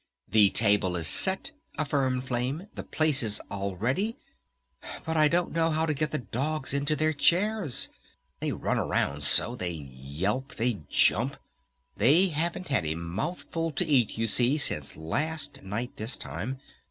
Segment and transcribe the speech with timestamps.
[0.27, 2.65] "The table is set," affirmed Flame.
[2.73, 4.17] "The places, all ready!
[5.05, 7.87] But I don't know how to get the dogs into their chairs!
[8.39, 9.55] They run around so!
[9.55, 10.55] They yelp!
[10.55, 11.37] They jump!
[11.97, 16.57] They haven't had a mouthful to eat, you see, since last night, this time!